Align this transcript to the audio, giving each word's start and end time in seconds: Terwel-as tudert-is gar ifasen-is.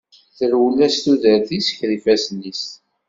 Terwel-as 0.37 0.95
tudert-is 1.03 1.67
gar 1.77 1.91
ifasen-is. 1.97 2.63